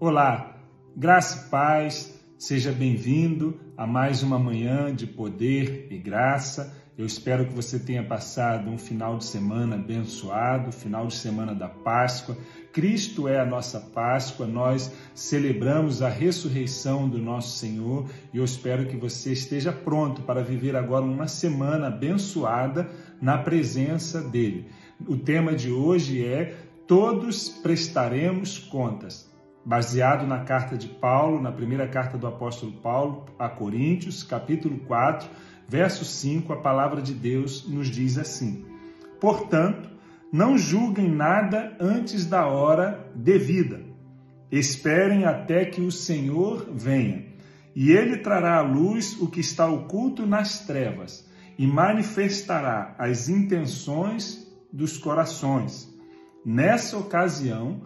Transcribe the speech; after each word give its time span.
Olá, 0.00 0.56
graça 0.96 1.46
e 1.46 1.50
paz, 1.50 2.22
seja 2.38 2.70
bem-vindo 2.70 3.58
a 3.76 3.84
mais 3.84 4.22
uma 4.22 4.38
manhã 4.38 4.94
de 4.94 5.08
poder 5.08 5.88
e 5.90 5.98
graça. 5.98 6.72
Eu 6.96 7.04
espero 7.04 7.46
que 7.46 7.52
você 7.52 7.80
tenha 7.80 8.04
passado 8.04 8.70
um 8.70 8.78
final 8.78 9.18
de 9.18 9.24
semana 9.24 9.74
abençoado, 9.74 10.70
final 10.70 11.08
de 11.08 11.16
semana 11.16 11.52
da 11.52 11.68
Páscoa. 11.68 12.38
Cristo 12.72 13.26
é 13.26 13.40
a 13.40 13.44
nossa 13.44 13.80
Páscoa, 13.80 14.46
nós 14.46 14.92
celebramos 15.16 16.00
a 16.00 16.08
ressurreição 16.08 17.08
do 17.08 17.18
nosso 17.18 17.58
Senhor 17.58 18.08
e 18.32 18.38
eu 18.38 18.44
espero 18.44 18.86
que 18.86 18.96
você 18.96 19.32
esteja 19.32 19.72
pronto 19.72 20.22
para 20.22 20.44
viver 20.44 20.76
agora 20.76 21.04
uma 21.04 21.26
semana 21.26 21.88
abençoada 21.88 22.88
na 23.20 23.36
presença 23.36 24.22
dele. 24.22 24.68
O 25.08 25.16
tema 25.16 25.56
de 25.56 25.72
hoje 25.72 26.24
é 26.24 26.56
Todos 26.86 27.48
prestaremos 27.48 28.60
contas 28.60 29.28
baseado 29.68 30.26
na 30.26 30.44
carta 30.44 30.78
de 30.78 30.88
Paulo, 30.88 31.42
na 31.42 31.52
primeira 31.52 31.86
carta 31.86 32.16
do 32.16 32.26
apóstolo 32.26 32.72
Paulo 32.72 33.26
a 33.38 33.50
Coríntios, 33.50 34.22
capítulo 34.22 34.78
4, 34.86 35.28
verso 35.68 36.06
5, 36.06 36.50
a 36.54 36.56
palavra 36.56 37.02
de 37.02 37.12
Deus 37.12 37.68
nos 37.68 37.88
diz 37.88 38.16
assim: 38.16 38.64
Portanto, 39.20 39.90
não 40.32 40.56
julguem 40.56 41.10
nada 41.10 41.76
antes 41.78 42.24
da 42.24 42.46
hora 42.46 43.10
devida. 43.14 43.82
Esperem 44.50 45.26
até 45.26 45.66
que 45.66 45.82
o 45.82 45.92
Senhor 45.92 46.66
venha, 46.72 47.26
e 47.76 47.90
ele 47.92 48.16
trará 48.16 48.56
à 48.56 48.62
luz 48.62 49.20
o 49.20 49.28
que 49.28 49.40
está 49.40 49.66
oculto 49.66 50.26
nas 50.26 50.60
trevas 50.60 51.28
e 51.58 51.66
manifestará 51.66 52.94
as 52.98 53.28
intenções 53.28 54.50
dos 54.72 54.96
corações. 54.96 55.94
Nessa 56.42 56.96
ocasião, 56.96 57.82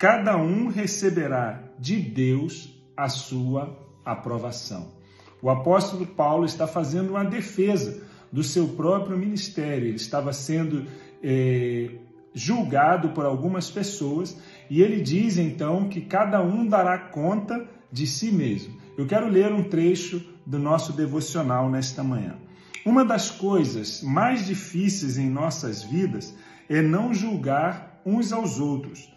cada 0.00 0.34
um 0.38 0.68
receberá 0.68 1.62
de 1.78 1.96
Deus 1.96 2.74
a 2.96 3.10
sua 3.10 3.78
aprovação. 4.02 4.94
O 5.42 5.50
apóstolo 5.50 6.06
Paulo 6.06 6.46
está 6.46 6.66
fazendo 6.66 7.10
uma 7.10 7.24
defesa 7.24 8.02
do 8.32 8.42
seu 8.42 8.68
próprio 8.68 9.18
ministério. 9.18 9.88
Ele 9.88 9.96
estava 9.96 10.32
sendo 10.32 10.86
é, 11.22 11.90
julgado 12.32 13.10
por 13.10 13.26
algumas 13.26 13.70
pessoas 13.70 14.38
e 14.70 14.80
ele 14.80 15.02
diz 15.02 15.36
então 15.36 15.86
que 15.86 16.00
cada 16.00 16.42
um 16.42 16.66
dará 16.66 16.96
conta 16.96 17.68
de 17.92 18.06
si 18.06 18.32
mesmo. 18.32 18.74
Eu 18.96 19.06
quero 19.06 19.28
ler 19.28 19.52
um 19.52 19.64
trecho 19.64 20.24
do 20.46 20.58
nosso 20.58 20.94
devocional 20.94 21.68
nesta 21.68 22.02
manhã. 22.02 22.38
Uma 22.86 23.04
das 23.04 23.30
coisas 23.30 24.02
mais 24.02 24.46
difíceis 24.46 25.18
em 25.18 25.28
nossas 25.28 25.82
vidas 25.82 26.34
é 26.70 26.80
não 26.80 27.12
julgar 27.12 28.00
uns 28.06 28.32
aos 28.32 28.58
outros 28.58 29.10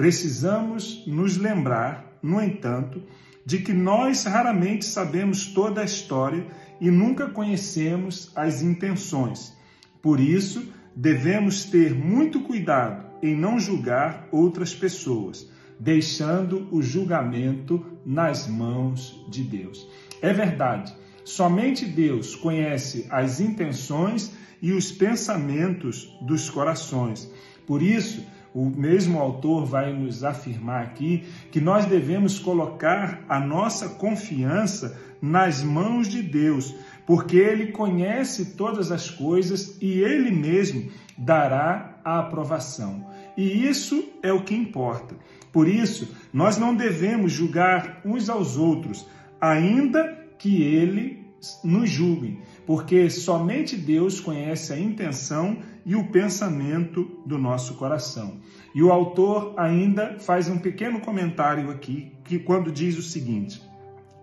Precisamos 0.00 1.04
nos 1.06 1.36
lembrar, 1.36 2.18
no 2.22 2.40
entanto, 2.40 3.02
de 3.44 3.58
que 3.58 3.74
nós 3.74 4.24
raramente 4.24 4.86
sabemos 4.86 5.48
toda 5.48 5.82
a 5.82 5.84
história 5.84 6.46
e 6.80 6.90
nunca 6.90 7.28
conhecemos 7.28 8.32
as 8.34 8.62
intenções. 8.62 9.54
Por 10.00 10.18
isso, 10.18 10.72
devemos 10.96 11.64
ter 11.64 11.94
muito 11.94 12.40
cuidado 12.40 13.04
em 13.22 13.36
não 13.36 13.60
julgar 13.60 14.26
outras 14.32 14.74
pessoas, 14.74 15.46
deixando 15.78 16.66
o 16.70 16.80
julgamento 16.80 17.84
nas 18.02 18.48
mãos 18.48 19.22
de 19.28 19.42
Deus. 19.42 19.86
É 20.22 20.32
verdade, 20.32 20.94
somente 21.26 21.84
Deus 21.84 22.34
conhece 22.34 23.06
as 23.10 23.38
intenções 23.38 24.32
e 24.62 24.72
os 24.72 24.90
pensamentos 24.90 26.10
dos 26.22 26.48
corações. 26.48 27.30
Por 27.66 27.82
isso, 27.82 28.24
o 28.54 28.64
mesmo 28.68 29.18
autor 29.18 29.64
vai 29.64 29.92
nos 29.92 30.24
afirmar 30.24 30.82
aqui 30.82 31.24
que 31.52 31.60
nós 31.60 31.86
devemos 31.86 32.38
colocar 32.38 33.24
a 33.28 33.38
nossa 33.38 33.88
confiança 33.90 34.98
nas 35.22 35.62
mãos 35.62 36.08
de 36.08 36.22
Deus, 36.22 36.74
porque 37.06 37.36
Ele 37.36 37.68
conhece 37.68 38.56
todas 38.56 38.90
as 38.90 39.08
coisas 39.10 39.76
e 39.80 40.00
Ele 40.00 40.30
mesmo 40.30 40.90
dará 41.16 42.00
a 42.04 42.18
aprovação. 42.18 43.06
E 43.36 43.66
isso 43.66 44.04
é 44.22 44.32
o 44.32 44.42
que 44.42 44.54
importa. 44.54 45.14
Por 45.52 45.68
isso, 45.68 46.08
nós 46.32 46.56
não 46.56 46.74
devemos 46.74 47.32
julgar 47.32 48.00
uns 48.04 48.28
aos 48.28 48.56
outros, 48.56 49.06
ainda 49.40 50.18
que 50.38 50.62
Ele 50.62 51.20
nos 51.64 51.88
julgue, 51.88 52.38
porque 52.66 53.08
somente 53.08 53.76
Deus 53.76 54.20
conhece 54.20 54.72
a 54.72 54.78
intenção 54.78 55.58
e 55.84 55.96
o 55.96 56.08
pensamento 56.08 57.20
do 57.24 57.38
nosso 57.38 57.74
coração. 57.74 58.38
E 58.74 58.82
o 58.82 58.92
autor 58.92 59.54
ainda 59.56 60.18
faz 60.18 60.48
um 60.48 60.58
pequeno 60.58 61.00
comentário 61.00 61.70
aqui, 61.70 62.12
que 62.24 62.38
quando 62.38 62.70
diz 62.70 62.96
o 62.98 63.02
seguinte: 63.02 63.62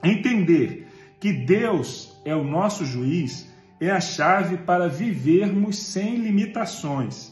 entender 0.04 0.88
que 1.20 1.34
Deus 1.34 2.20
é 2.24 2.36
o 2.36 2.44
nosso 2.44 2.86
juiz 2.86 3.52
é 3.80 3.92
a 3.92 4.00
chave 4.00 4.58
para 4.58 4.88
vivermos 4.88 5.78
sem 5.78 6.16
limitações 6.16 7.32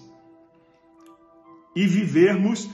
e 1.76 1.86
vivermos 1.88 2.70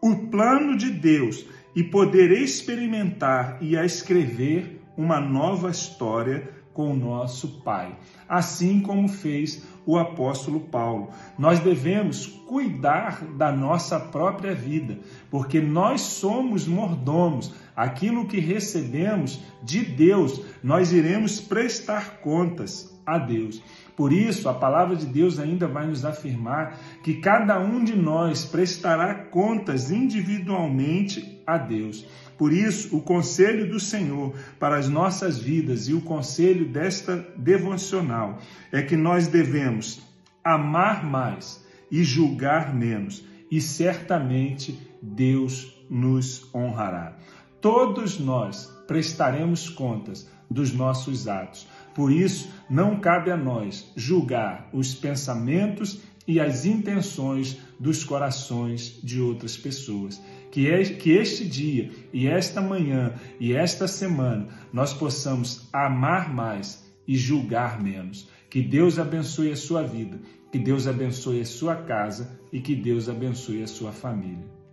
o 0.00 0.28
plano 0.28 0.76
de 0.76 0.90
Deus 0.90 1.46
e 1.74 1.82
poder 1.82 2.30
experimentar 2.30 3.58
e 3.60 3.76
a 3.76 3.84
escrever 3.84 4.80
uma 4.96 5.20
nova 5.20 5.70
história 5.70 6.48
com 6.74 6.90
o 6.90 6.96
nosso 6.96 7.62
Pai, 7.62 7.96
assim 8.28 8.80
como 8.80 9.08
fez 9.08 9.64
o 9.86 9.96
apóstolo 9.96 10.60
Paulo. 10.60 11.08
Nós 11.38 11.60
devemos 11.60 12.26
cuidar 12.26 13.24
da 13.36 13.50
nossa 13.52 13.98
própria 13.98 14.54
vida, 14.54 14.98
porque 15.30 15.60
nós 15.60 16.00
somos 16.02 16.66
mordomos. 16.66 17.54
Aquilo 17.74 18.26
que 18.26 18.38
recebemos 18.38 19.40
de 19.62 19.84
Deus, 19.84 20.40
nós 20.62 20.92
iremos 20.92 21.40
prestar 21.40 22.18
contas 22.18 22.92
a 23.06 23.18
Deus. 23.18 23.62
Por 23.96 24.12
isso, 24.12 24.48
a 24.48 24.54
palavra 24.54 24.96
de 24.96 25.06
Deus 25.06 25.38
ainda 25.38 25.68
vai 25.68 25.86
nos 25.86 26.04
afirmar 26.04 26.78
que 27.02 27.14
cada 27.14 27.60
um 27.60 27.84
de 27.84 27.94
nós 27.94 28.44
prestará 28.44 29.14
contas 29.14 29.90
individualmente 29.90 31.40
a 31.46 31.56
Deus. 31.56 32.06
Por 32.36 32.52
isso, 32.52 32.96
o 32.96 33.00
conselho 33.00 33.68
do 33.68 33.78
Senhor 33.78 34.34
para 34.58 34.76
as 34.76 34.88
nossas 34.88 35.38
vidas 35.38 35.88
e 35.88 35.94
o 35.94 36.00
conselho 36.00 36.68
desta 36.68 37.16
devocional 37.36 38.38
é 38.72 38.82
que 38.82 38.96
nós 38.96 39.28
devemos 39.28 40.02
amar 40.42 41.04
mais 41.04 41.64
e 41.90 42.02
julgar 42.02 42.74
menos, 42.74 43.24
e 43.50 43.60
certamente 43.60 44.78
Deus 45.00 45.72
nos 45.88 46.52
honrará. 46.54 47.16
Todos 47.60 48.18
nós 48.18 48.66
prestaremos 48.86 49.68
contas 49.68 50.28
dos 50.50 50.72
nossos 50.72 51.28
atos. 51.28 51.66
Por 51.94 52.12
isso, 52.12 52.50
não 52.68 52.98
cabe 52.98 53.30
a 53.30 53.36
nós 53.36 53.92
julgar 53.96 54.68
os 54.72 54.94
pensamentos 54.94 56.00
e 56.26 56.40
as 56.40 56.64
intenções 56.64 57.58
dos 57.78 58.02
corações 58.04 59.00
de 59.02 59.20
outras 59.20 59.56
pessoas. 59.56 60.20
Que, 60.50 60.70
é, 60.70 60.82
que 60.82 61.10
este 61.10 61.44
dia 61.44 61.90
e 62.12 62.26
esta 62.26 62.60
manhã 62.60 63.14
e 63.40 63.52
esta 63.52 63.88
semana 63.88 64.48
nós 64.72 64.94
possamos 64.94 65.68
amar 65.72 66.32
mais 66.32 66.84
e 67.06 67.16
julgar 67.16 67.82
menos. 67.82 68.28
Que 68.48 68.62
Deus 68.62 68.98
abençoe 68.98 69.50
a 69.50 69.56
sua 69.56 69.82
vida, 69.82 70.20
que 70.52 70.58
Deus 70.58 70.86
abençoe 70.86 71.40
a 71.40 71.44
sua 71.44 71.74
casa 71.74 72.38
e 72.52 72.60
que 72.60 72.74
Deus 72.74 73.08
abençoe 73.08 73.62
a 73.62 73.66
sua 73.66 73.90
família. 73.90 74.63